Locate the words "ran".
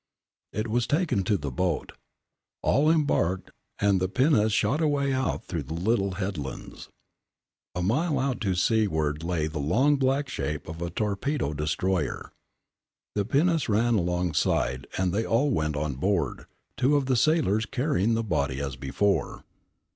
13.69-13.93